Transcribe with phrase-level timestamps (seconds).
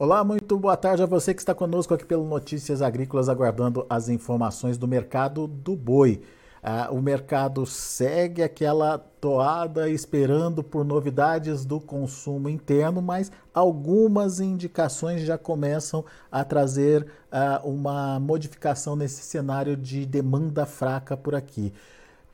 [0.00, 4.08] Olá, muito boa tarde a você que está conosco aqui pelo Notícias Agrícolas, aguardando as
[4.08, 6.22] informações do mercado do boi.
[6.62, 15.22] Ah, o mercado segue aquela toada esperando por novidades do consumo interno, mas algumas indicações
[15.22, 21.72] já começam a trazer ah, uma modificação nesse cenário de demanda fraca por aqui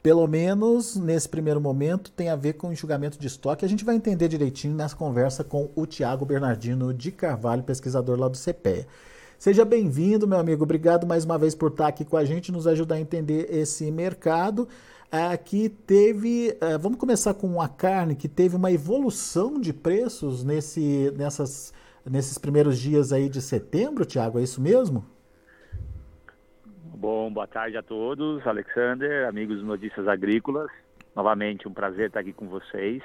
[0.04, 3.64] pelo menos nesse primeiro momento, tem a ver com enxugamento de estoque.
[3.64, 8.28] A gente vai entender direitinho nessa conversa com o Tiago Bernardino de Carvalho, pesquisador lá
[8.28, 8.86] do CPEA.
[9.38, 10.62] Seja bem-vindo, meu amigo.
[10.62, 13.90] Obrigado mais uma vez por estar aqui com a gente, nos ajudar a entender esse
[13.90, 14.68] mercado.
[15.10, 21.14] Aqui teve, eh, vamos começar com a carne, que teve uma evolução de preços nesse,
[21.16, 21.72] nessas,
[22.04, 25.13] nesses primeiros dias aí de setembro, Tiago, é isso mesmo?
[26.96, 30.70] Bom, boa tarde a todos, Alexander, amigos Notícias Agrícolas.
[31.14, 33.02] Novamente, um prazer estar aqui com vocês,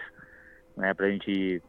[0.78, 1.60] né, para a gente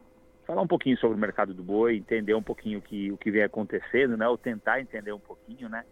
[0.45, 3.31] falar um pouquinho sobre o mercado do boi, entender um pouquinho o que, o que
[3.31, 5.83] vem acontecendo, né, ou tentar entender um pouquinho, né.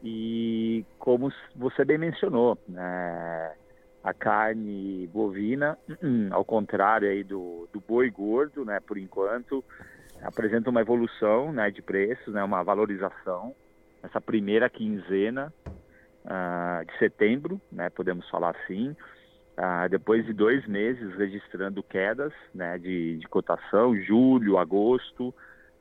[0.00, 3.52] E como você bem mencionou, né,
[4.04, 5.76] a carne bovina,
[6.30, 9.64] ao contrário aí do, do boi gordo, né, por enquanto,
[10.22, 13.56] apresenta uma evolução, né, de preços, né, uma valorização
[14.02, 15.52] essa primeira quinzena
[16.24, 22.78] uh, de setembro, né, podemos falar assim, uh, depois de dois meses registrando quedas né,
[22.78, 25.34] de, de cotação, julho, agosto,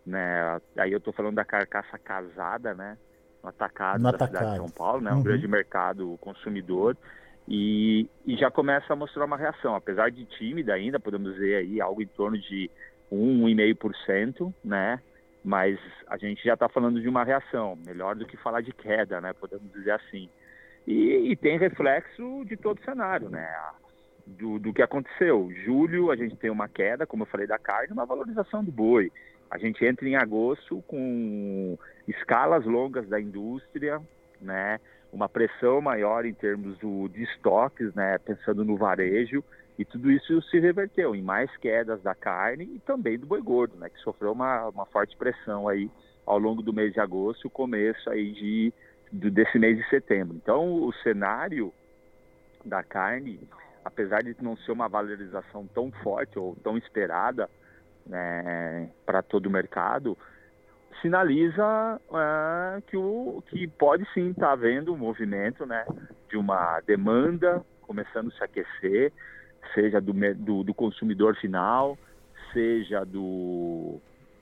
[0.06, 2.98] né, aí eu estou falando da carcaça casada, né,
[3.44, 4.38] no atacado no da atacado.
[4.38, 5.23] cidade de São Paulo, né, um uhum.
[5.23, 6.98] grande mercado consumidor,
[7.50, 11.80] e, e, já começa a mostrar uma reação, apesar de tímida ainda, podemos dizer aí
[11.80, 12.70] algo em torno de
[13.10, 15.00] 1,5%, né,
[15.48, 19.22] mas a gente já está falando de uma reação, melhor do que falar de queda,
[19.22, 19.31] né?
[19.31, 20.28] Podemos dizer assim.
[20.86, 23.50] E, e tem reflexo de todo o cenário, né?
[24.26, 25.50] Do, do, que aconteceu.
[25.64, 29.09] Julho a gente tem uma queda, como eu falei, da carne, uma valorização do boi.
[29.50, 34.02] A gente entra em agosto com escalas longas da indústria,
[34.42, 34.82] né?
[35.12, 38.18] Uma pressão maior em termos do, de estoques, né?
[38.20, 39.44] Pensando no varejo
[39.78, 43.78] e tudo isso se reverteu em mais quedas da carne e também do boi gordo,
[43.78, 45.90] né, que sofreu uma, uma forte pressão aí
[46.26, 48.73] ao longo do mês de agosto e o começo aí de,
[49.12, 50.36] do, desse mês de setembro.
[50.36, 51.72] Então, o cenário
[52.66, 53.40] da carne,
[53.86, 57.48] apesar de não ser uma valorização tão forte ou tão esperada
[58.06, 60.17] né, para todo o mercado,
[61.02, 65.86] sinaliza é, que, o, que pode sim estar tá havendo um movimento né,
[66.30, 69.14] de uma demanda começando a se aquecer,
[69.73, 71.98] seja do, do, do consumidor final,
[72.52, 73.99] seja do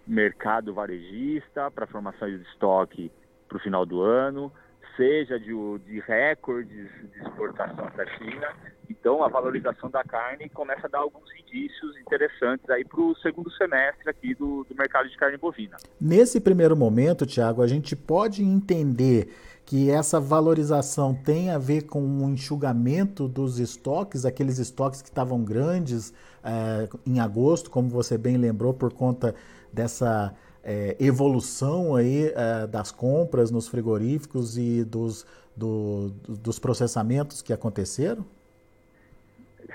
[0.08, 3.12] mercado varejista para formações de estoque
[3.48, 4.52] para o final do ano,
[4.96, 5.52] seja de,
[5.86, 8.48] de recordes de exportação da China.
[8.90, 13.52] Então, a valorização da carne começa a dar alguns indícios interessantes aí para o segundo
[13.52, 15.78] semestre aqui do, do mercado de carne bovina.
[16.00, 19.30] Nesse primeiro momento, Tiago, a gente pode entender
[19.66, 25.44] que essa valorização tem a ver com o enxugamento dos estoques, aqueles estoques que estavam
[25.44, 29.34] grandes é, em agosto, como você bem lembrou, por conta
[29.74, 35.26] dessa é, evolução aí é, das compras nos frigoríficos e dos,
[35.56, 38.24] do, dos processamentos que aconteceram?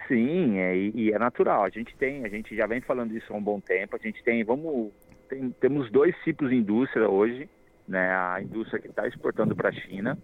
[0.07, 1.65] Sim, é, e é natural.
[1.65, 3.97] A gente tem, a gente já vem falando isso há um bom tempo.
[3.97, 4.93] A gente tem, vamos,
[5.29, 7.49] tem, temos dois tipos de indústria hoje
[7.91, 8.15] né?
[8.15, 10.17] A indústria que está exportando para a China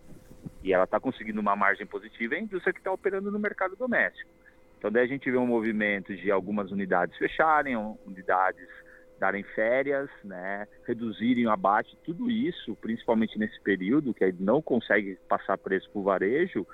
[0.62, 3.75] e ela está conseguindo uma margem positiva é a indústria que está operando no mercado
[3.75, 4.31] doméstico.
[4.78, 7.76] Então daí a gente vê um movimento de algumas unidades fecharem,
[8.06, 8.69] unidades
[9.19, 15.59] darem férias, né, reduzirem o abate, tudo isso, principalmente nesse período que não consegue passar
[15.59, 16.66] preço para o varejo,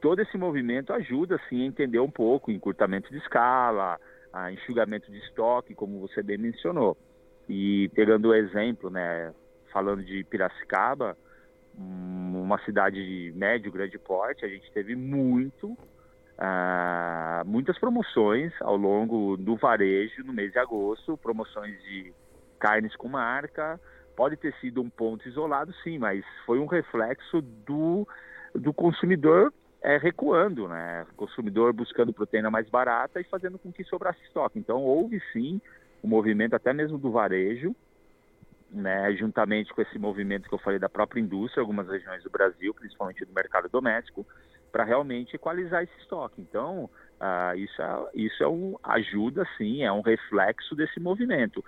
[0.00, 3.98] todo esse movimento ajuda sim a entender um pouco encurtamento de escala,
[4.32, 6.96] a enxugamento de estoque, como você bem mencionou.
[7.48, 9.32] E pegando o exemplo, né,
[9.72, 11.16] falando de Piracicaba,
[11.76, 19.36] uma cidade de médio, grande porte, a gente teve muito, uh, muitas promoções ao longo
[19.36, 22.12] do varejo no mês de agosto, promoções de
[22.58, 23.80] carnes com marca.
[24.14, 28.06] Pode ter sido um ponto isolado, sim, mas foi um reflexo do,
[28.54, 29.52] do consumidor
[29.82, 31.06] é, recuando, né?
[31.12, 34.58] O consumidor buscando proteína mais barata e fazendo com que sobrasse estoque.
[34.58, 35.60] Então, houve sim
[36.04, 37.74] um movimento até mesmo do varejo
[38.72, 42.72] né, juntamente com esse movimento que eu falei da própria indústria, algumas regiões do Brasil,
[42.74, 44.26] principalmente do mercado doméstico,
[44.70, 46.40] para realmente equalizar esse estoque.
[46.40, 46.88] Então,
[47.20, 51.62] uh, isso, é, isso é um, ajuda, sim, é um reflexo desse movimento,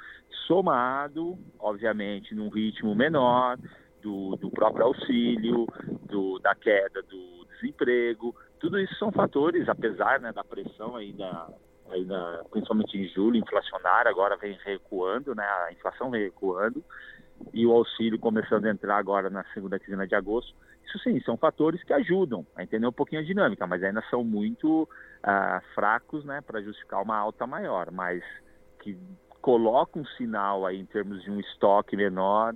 [0.47, 3.59] somado, obviamente, num ritmo menor
[4.03, 5.67] do, do próprio auxílio,
[6.09, 11.49] do, da queda do desemprego, tudo isso são fatores, apesar né, da pressão aí da,
[11.91, 15.45] aí na, principalmente em julho, inflacionária, agora vem recuando, né?
[15.45, 16.83] A inflação vem recuando
[17.53, 20.55] e o auxílio começando a entrar agora na segunda quinzena de agosto.
[20.85, 24.23] Isso sim, são fatores que ajudam a entender um pouquinho a dinâmica, mas ainda são
[24.23, 24.89] muito
[25.23, 28.23] ah, fracos, né, para justificar uma alta maior, mas
[28.81, 28.97] que
[29.41, 32.55] coloca um sinal aí em termos de um estoque menor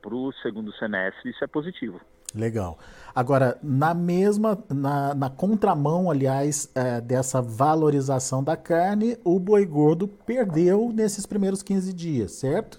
[0.00, 2.00] para o segundo semestre, isso é positivo.
[2.34, 2.78] Legal.
[3.14, 10.06] Agora, na mesma, na, na contramão, aliás, é, dessa valorização da carne, o boi gordo
[10.06, 12.78] perdeu nesses primeiros 15 dias, certo?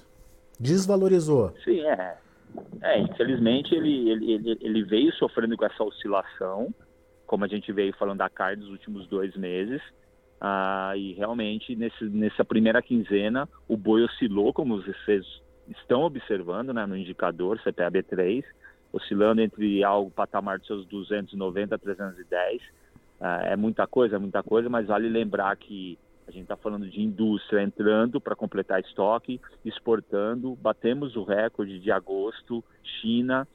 [0.60, 1.54] Desvalorizou.
[1.64, 2.18] Sim, é.
[2.82, 6.74] É, infelizmente ele, ele, ele, ele veio sofrendo com essa oscilação,
[7.28, 9.82] como a gente veio falando da carne nos últimos dois meses.
[10.42, 15.26] Ah, e realmente nesse, nessa primeira quinzena o boi oscilou, como vocês
[15.68, 18.44] estão observando né, no indicador CPAB3,
[18.92, 22.62] oscilando entre algo patamar dos seus 290 a 310.
[23.22, 25.98] Ah, é muita coisa, é muita coisa, mas vale lembrar que
[26.28, 30.56] a gente está falando de indústria entrando para completar estoque, exportando.
[30.56, 32.64] Batemos o recorde de agosto,
[33.02, 33.48] China.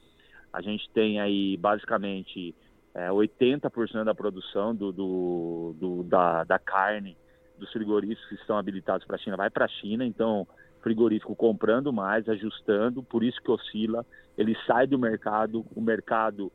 [0.53, 2.55] A gente tem aí basicamente
[2.93, 7.17] é, 80% da produção do, do, do da, da, carne
[7.59, 10.05] dos frigoríficos que estão habilitados para a China vai para a China.
[10.05, 10.47] Então,
[10.83, 14.05] frigorífico comprando mais, ajustando, por isso que oscila.
[14.37, 16.53] Ele sai do mercado, o mercado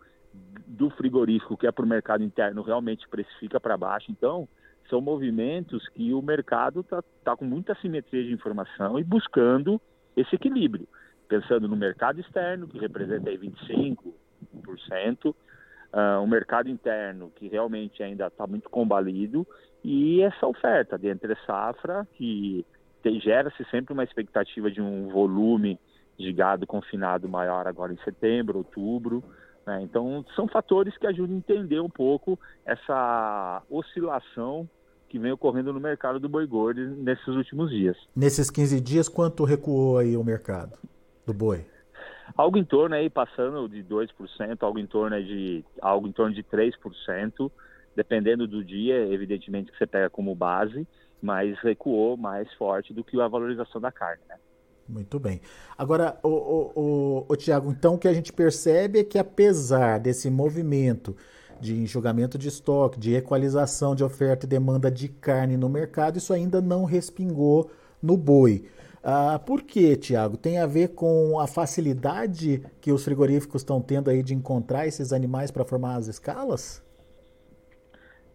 [0.67, 4.11] do frigorífico que é para o mercado interno realmente precifica para baixo.
[4.11, 4.47] Então,
[4.89, 9.79] são movimentos que o mercado está tá com muita simetria de informação e buscando
[10.15, 10.87] esse equilíbrio,
[11.27, 14.05] pensando no mercado externo, que representa aí 25%,
[15.25, 19.47] uh, o mercado interno, que realmente ainda está muito combalido,
[19.83, 22.65] e essa oferta de entre safra, que
[23.21, 25.79] gera-se sempre uma expectativa de um volume
[26.19, 29.23] de gado confinado maior agora em setembro, outubro,
[29.65, 29.81] né?
[29.81, 34.69] então, são fatores que ajudam a entender um pouco essa oscilação
[35.07, 37.97] que vem ocorrendo no mercado do boi gordo nesses últimos dias.
[38.15, 40.77] Nesses 15 dias, quanto recuou aí o mercado
[41.25, 41.65] do boi?
[42.35, 44.09] Algo em torno aí, passando de 2%,
[44.61, 47.51] algo em torno de, algo em torno de 3%,
[47.95, 50.87] dependendo do dia, evidentemente que você pega como base,
[51.21, 54.35] mas recuou mais forte do que a valorização da carne, né?
[54.89, 55.39] Muito bem.
[55.77, 59.99] Agora, o, o, o, o Tiago, então o que a gente percebe é que apesar
[59.99, 61.15] desse movimento
[61.59, 66.33] de enxugamento de estoque, de equalização de oferta e demanda de carne no mercado, isso
[66.33, 67.69] ainda não respingou
[68.01, 68.65] no boi.
[69.03, 70.35] Ah, por quê, Tiago?
[70.35, 75.13] Tem a ver com a facilidade que os frigoríficos estão tendo aí de encontrar esses
[75.13, 76.83] animais para formar as escalas?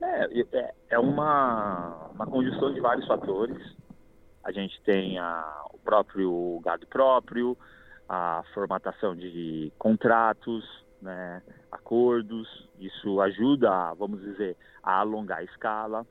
[0.01, 3.57] É, é, é uma, uma conjunção de vários fatores.
[4.43, 7.57] A gente tem a, próprio gado próprio,
[8.09, 10.65] a formatação de contratos,
[11.01, 12.49] né, acordos,
[12.81, 16.07] isso ajuda, vamos dizer, a alongar a escala.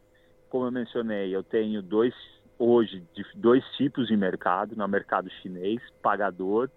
[0.49, 2.13] Como eu mencionei, eu tenho dois
[2.57, 3.03] hoje
[3.35, 6.69] dois tipos de mercado, no mercado chinês, pagador,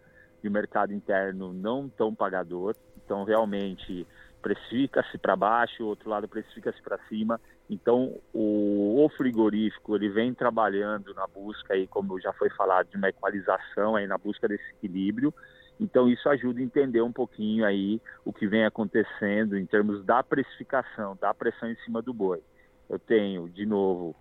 [0.43, 2.75] e o mercado interno não tão pagador.
[3.05, 4.07] Então, realmente,
[4.41, 7.41] precifica-se para baixo, o outro lado precifica-se para cima.
[7.69, 12.97] Então, o, o, frigorífico ele vem trabalhando na busca aí, como já foi falado, de
[12.97, 15.35] uma equalização aí na busca desse equilíbrio.
[15.79, 20.23] Então isso ajuda a entender um pouquinho aí o que vem acontecendo em termos da
[20.23, 22.41] precificação, da pressão em cima do boi.
[22.89, 24.15] Eu tenho, de novo,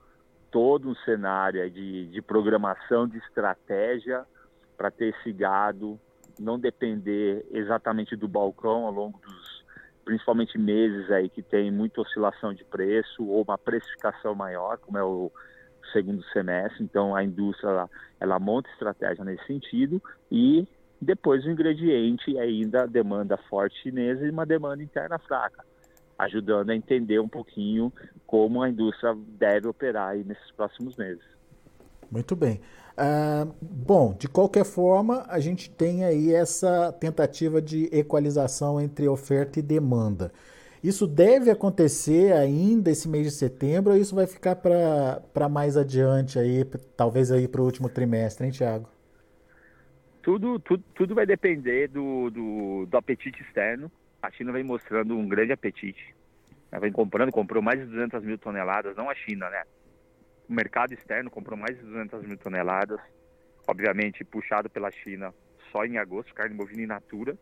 [0.52, 4.26] todo um cenário de, de programação, de estratégia
[4.76, 6.00] para ter esse gado,
[6.40, 9.55] não depender exatamente do balcão ao longo dos,
[10.06, 15.04] principalmente meses aí que tem muita oscilação de preço ou uma precificação maior, como é
[15.04, 15.32] o
[15.92, 16.84] segundo semestre.
[16.84, 20.68] Então a indústria ela, ela monta estratégia nesse sentido e
[21.02, 25.66] depois o ingrediente ainda demanda forte chinesa e uma demanda interna fraca,
[26.18, 27.92] ajudando a entender um pouquinho
[28.26, 31.24] como a indústria deve operar nesses próximos meses.
[32.16, 32.62] Muito bem.
[32.98, 39.60] Uh, bom, de qualquer forma, a gente tem aí essa tentativa de equalização entre oferta
[39.60, 40.32] e demanda.
[40.82, 46.40] Isso deve acontecer ainda esse mês de setembro ou isso vai ficar para mais adiante
[46.40, 46.64] aí,
[46.96, 48.88] talvez aí para o último trimestre, hein, Tiago?
[50.26, 53.92] tudo, tudo, tudo vai depender do, do, do, apetite externo.
[54.20, 56.16] A China vem mostrando um grande apetite.
[56.72, 59.62] Ela vem comprando, comprou mais de 200 mil toneladas, não a China, né?
[60.48, 63.00] O mercado externo comprou mais de 200 mil toneladas,
[63.68, 65.34] obviamente puxado pela China
[65.72, 67.38] só em agosto, carne bovina in natura.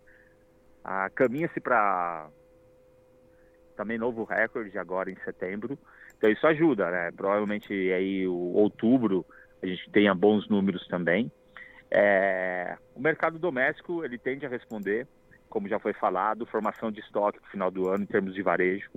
[0.84, 2.30] Ah, Caminha-se para
[3.76, 5.78] também novo recorde agora em setembro.
[6.18, 7.12] Então isso ajuda, né?
[7.12, 9.26] Provavelmente aí o outubro
[9.62, 11.32] a gente tenha bons números também.
[11.90, 15.08] É, o mercado doméstico ele tende a responder,
[15.50, 18.90] como já foi falado, formação de estoque no final do ano em termos de varejo.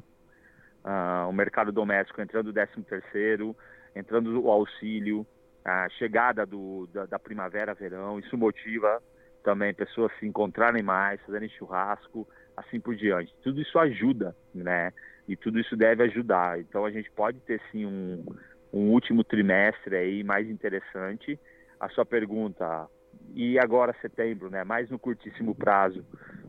[0.84, 3.56] uh, o mercado doméstico entrando o 13 terceiro,
[3.96, 5.26] entrando o auxílio,
[5.64, 9.02] a chegada do, da, da primavera, verão, isso motiva
[9.42, 13.34] também pessoas se encontrarem mais, fazerem churrasco, assim por diante.
[13.42, 14.92] Tudo isso ajuda, né?
[15.26, 16.60] E tudo isso deve ajudar.
[16.60, 18.24] Então a gente pode ter sim um,
[18.72, 21.38] um último trimestre aí mais interessante.
[21.80, 22.88] A sua pergunta,
[23.34, 24.62] e agora setembro, né?
[24.64, 26.04] Mais no curtíssimo prazo.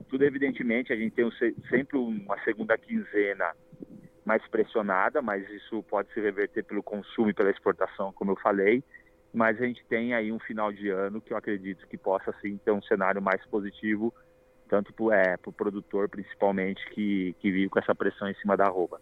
[0.10, 1.32] Tudo evidentemente a gente tem um,
[1.70, 3.54] sempre uma segunda quinzena
[4.28, 8.84] mais pressionada, mas isso pode se reverter pelo consumo e pela exportação, como eu falei.
[9.34, 12.58] Mas a gente tem aí um final de ano que eu acredito que possa sim
[12.58, 14.14] ter um cenário mais positivo,
[14.68, 18.58] tanto para é, o pro produtor principalmente que, que vive com essa pressão em cima
[18.58, 19.00] da arroba.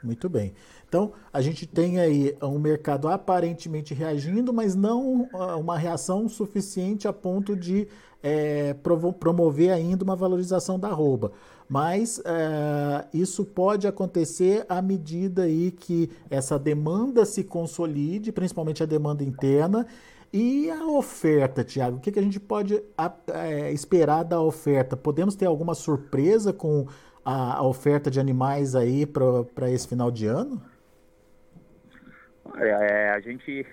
[0.00, 0.54] Muito bem.
[0.88, 7.08] Então, a gente tem aí um mercado aparentemente reagindo, mas não ah, uma reação suficiente
[7.08, 7.88] a ponto de
[8.22, 8.74] é,
[9.18, 11.32] promover ainda uma valorização da arroba.
[11.68, 18.86] Mas é, isso pode acontecer à medida aí que essa demanda se consolide, principalmente a
[18.86, 19.86] demanda interna,
[20.32, 22.80] e a oferta, Tiago, o que, que a gente pode
[23.32, 24.96] é, esperar da oferta?
[24.96, 26.86] Podemos ter alguma surpresa com
[27.24, 30.62] a, a oferta de animais aí para esse final de ano?
[32.58, 33.66] É, a gente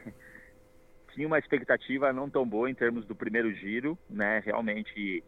[1.13, 4.41] tinha uma expectativa não tão boa em termos do primeiro giro, né?
[4.43, 5.23] Realmente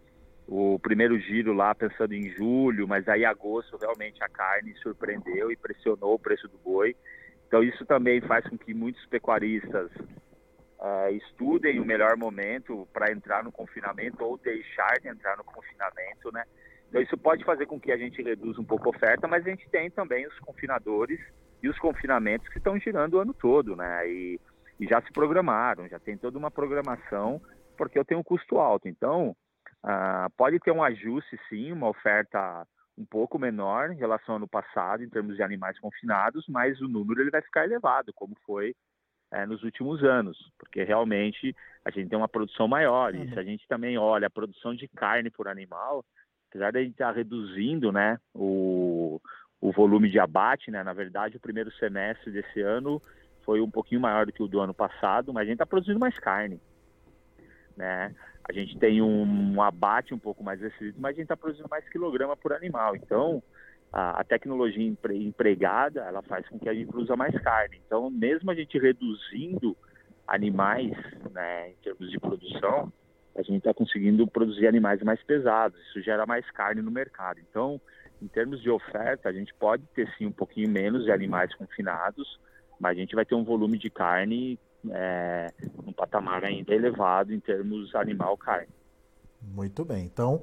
[0.47, 5.57] o primeiro giro lá pensando em julho, mas aí agosto realmente a carne surpreendeu e
[5.57, 6.95] pressionou o preço do boi.
[7.47, 9.89] Então isso também faz com que muitos pecuaristas
[10.79, 16.31] uh, estudem o melhor momento para entrar no confinamento ou deixar de entrar no confinamento,
[16.31, 16.43] né?
[16.89, 19.49] Então isso pode fazer com que a gente reduza um pouco a oferta, mas a
[19.49, 21.19] gente tem também os confinadores
[21.61, 24.07] e os confinamentos que estão girando o ano todo, né?
[24.07, 24.39] E,
[24.79, 27.41] e já se programaram, já tem toda uma programação,
[27.75, 28.87] porque eu tenho um custo alto.
[28.87, 29.35] Então,
[29.85, 34.47] uh, pode ter um ajuste, sim, uma oferta um pouco menor em relação ao ano
[34.47, 38.75] passado, em termos de animais confinados, mas o número ele vai ficar elevado, como foi
[39.31, 43.13] é, nos últimos anos, porque realmente a gente tem uma produção maior.
[43.13, 46.05] E se a gente também olha a produção de carne por animal,
[46.49, 49.19] apesar de a gente estar reduzindo né, o,
[49.59, 53.01] o volume de abate, né, na verdade o primeiro semestre desse ano
[53.43, 55.99] foi um pouquinho maior do que o do ano passado, mas a gente está produzindo
[55.99, 56.61] mais carne.
[57.75, 58.15] Né?
[58.47, 61.67] A gente tem um, um abate um pouco mais restrito, mas a gente está produzindo
[61.69, 62.95] mais quilograma por animal.
[62.95, 63.41] Então,
[63.91, 67.81] a, a, tecnologia empre, empregada, ela faz com que a gente produza mais carne.
[67.85, 69.75] Então, mesmo a gente reduzindo
[70.27, 70.91] animais,
[71.31, 72.91] né, em termos de produção,
[73.35, 77.39] a gente está conseguindo produzir animais mais pesados, isso gera mais carne no mercado.
[77.39, 77.81] Então,
[78.21, 82.39] em termos de oferta, a gente pode ter sim um pouquinho menos de animais confinados,
[82.79, 84.59] mas a gente vai ter um volume de carne
[84.91, 85.51] é,
[85.85, 88.67] um patamar ainda elevado em termos animal-carne.
[89.41, 90.05] Muito bem.
[90.05, 90.41] Então,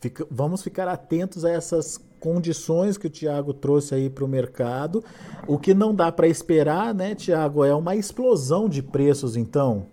[0.00, 5.02] fica, vamos ficar atentos a essas condições que o Tiago trouxe aí para o mercado.
[5.46, 9.86] O que não dá para esperar, né, Tiago, é uma explosão de preços, então.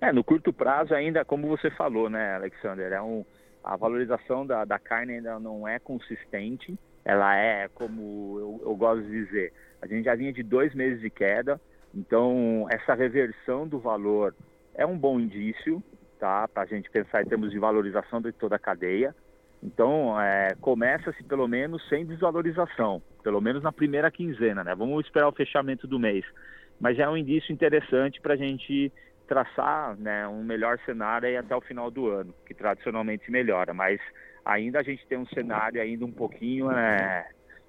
[0.00, 3.24] É, no curto prazo ainda, como você falou, né, Alexander, é um,
[3.62, 6.78] a valorização da, da carne ainda não é consistente.
[7.04, 9.52] Ela é, como eu, eu gosto de dizer,
[9.82, 11.60] a gente já vinha de dois meses de queda,
[11.94, 14.34] então essa reversão do valor
[14.74, 15.82] é um bom indício,
[16.18, 19.14] tá, para a gente pensar em termos de valorização de toda a cadeia.
[19.62, 24.74] Então, é, começa-se pelo menos sem desvalorização, pelo menos na primeira quinzena, né?
[24.74, 26.24] Vamos esperar o fechamento do mês.
[26.80, 28.90] Mas é um indício interessante para a gente
[29.28, 34.00] traçar né, um melhor cenário aí até o final do ano, que tradicionalmente melhora, mas
[34.44, 37.28] ainda a gente tem um cenário ainda um pouquinho é,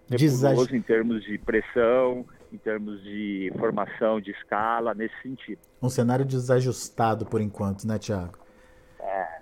[0.09, 5.60] nebuloso em termos de pressão, em termos de formação de escala, nesse sentido.
[5.81, 8.38] Um cenário desajustado por enquanto, né, Tiago?
[9.00, 9.39] É.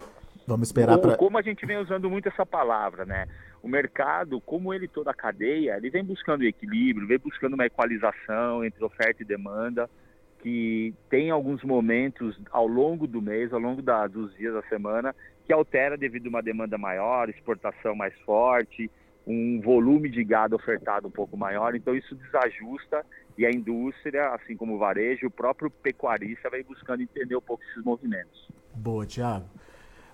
[0.48, 1.16] Vamos esperar para.
[1.16, 3.28] Como a gente vem usando muito essa palavra, né?
[3.62, 8.63] O mercado, como ele toda a cadeia, ele vem buscando equilíbrio, vem buscando uma equalização
[8.63, 9.89] entre oferta e demanda
[10.42, 15.13] que tem alguns momentos ao longo do mês, ao longo da, dos dias da semana,
[15.46, 18.89] que altera devido a uma demanda maior, exportação mais forte,
[19.26, 23.06] um volume de gado ofertado um pouco maior, então isso desajusta
[23.38, 27.64] e a indústria, assim como o varejo, o próprio pecuarista vai buscando entender um pouco
[27.64, 28.50] esses movimentos.
[28.74, 29.46] Boa, Tiago.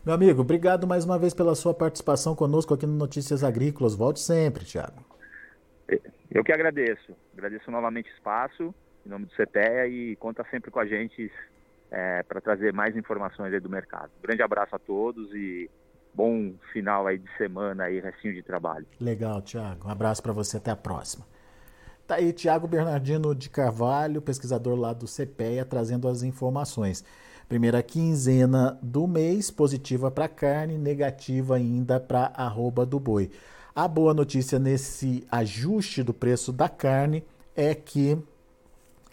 [0.06, 3.96] Meu amigo, obrigado mais uma vez pela sua participação conosco aqui no Notícias Agrícolas.
[3.96, 5.04] Volte sempre, Tiago.
[6.30, 7.16] Eu que agradeço.
[7.34, 11.32] Agradeço novamente o espaço em nome do CPEA e conta sempre com a gente
[11.92, 14.12] é, para trazer mais informações aí do mercado.
[14.22, 15.70] Grande abraço a todos e
[16.16, 18.86] bom final aí de semana aí, restinho de trabalho.
[19.00, 19.88] Legal, Tiago.
[19.88, 21.26] Um abraço para você, até a próxima.
[22.08, 27.04] Tá aí Tiago Bernardino de Carvalho, pesquisador lá do CPEA, trazendo as informações.
[27.50, 33.32] Primeira quinzena do mês, positiva para carne, negativa ainda para arroba do boi.
[33.76, 37.24] A boa notícia nesse ajuste do preço da carne
[37.56, 38.18] é que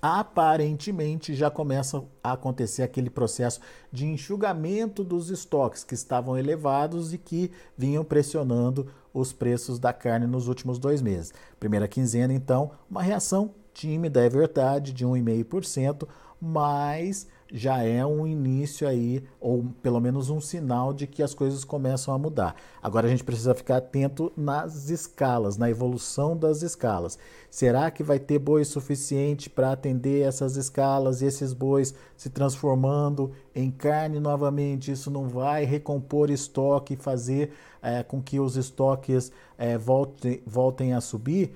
[0.02, 3.60] aparentemente já começa a acontecer aquele processo
[3.92, 10.26] de enxugamento dos estoques que estavam elevados e que vinham pressionando os preços da carne
[10.26, 11.32] nos últimos dois meses.
[11.60, 16.08] Primeira quinzena, então, uma reação tímida, é verdade, de 1,5%,
[16.40, 21.64] mas já é um início aí, ou pelo menos um sinal de que as coisas
[21.64, 22.56] começam a mudar.
[22.82, 27.18] Agora a gente precisa ficar atento nas escalas, na evolução das escalas.
[27.50, 33.32] Será que vai ter boi suficiente para atender essas escalas e esses bois se transformando
[33.54, 34.90] em carne novamente?
[34.90, 41.02] Isso não vai recompor estoque fazer é, com que os estoques é, voltem, voltem a
[41.02, 41.54] subir?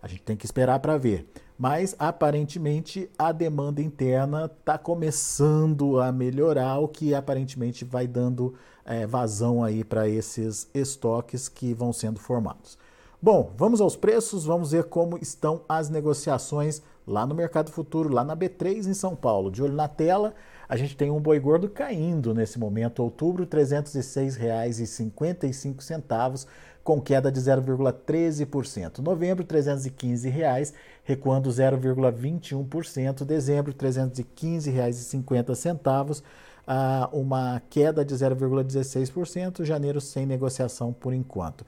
[0.00, 1.26] A gente tem que esperar para ver
[1.58, 9.06] mas aparentemente a demanda interna está começando a melhorar, o que aparentemente vai dando é,
[9.06, 12.76] vazão aí para esses estoques que vão sendo formados.
[13.22, 18.22] Bom, vamos aos preços, vamos ver como estão as negociações lá no mercado futuro, lá
[18.22, 19.50] na B3 em São Paulo.
[19.50, 20.34] De olho na tela,
[20.68, 26.46] a gente tem um boi gordo caindo nesse momento, outubro, R$ 306,55
[26.84, 28.98] com queda de 0,13%.
[28.98, 33.24] Novembro, 315 reais, recuando 0,21%.
[33.24, 36.22] Dezembro, R$ 315,50,
[36.66, 39.64] ah, uma queda de 0,16%.
[39.64, 41.64] Janeiro, sem negociação por enquanto.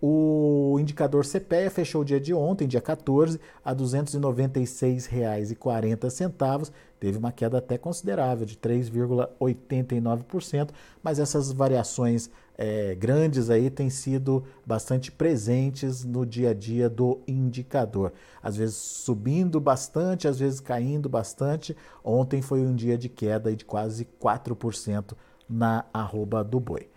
[0.00, 6.70] O indicador CPEA fechou o dia de ontem, dia 14, a R$ 296,40.
[7.00, 10.70] Teve uma queda até considerável, de 3,89%,
[11.02, 17.18] mas essas variações é, grandes aí têm sido bastante presentes no dia a dia do
[17.26, 18.12] indicador.
[18.40, 21.76] Às vezes subindo bastante, às vezes caindo bastante.
[22.04, 25.16] Ontem foi um dia de queda de quase 4%
[25.48, 26.88] na arroba do boi.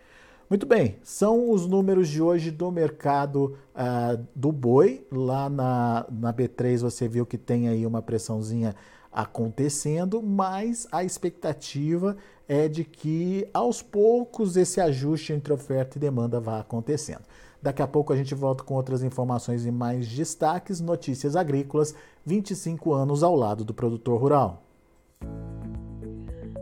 [0.51, 5.07] Muito bem, são os números de hoje do mercado uh, do boi.
[5.09, 8.75] Lá na, na B3 você viu que tem aí uma pressãozinha
[9.09, 12.17] acontecendo, mas a expectativa
[12.49, 17.23] é de que aos poucos esse ajuste entre oferta e demanda vá acontecendo.
[17.61, 22.91] Daqui a pouco a gente volta com outras informações e mais destaques, notícias agrícolas, 25
[22.91, 24.61] anos ao lado do produtor rural.